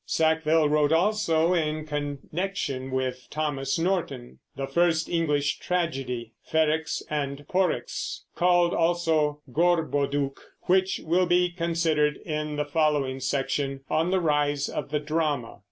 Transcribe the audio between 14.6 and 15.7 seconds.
of the Drama.